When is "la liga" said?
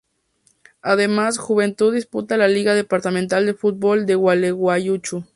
2.35-2.73